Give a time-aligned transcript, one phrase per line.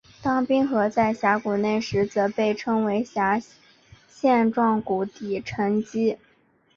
[0.23, 3.05] 当冰河在峡谷内时则被称为
[4.09, 6.17] 线状谷底沉积。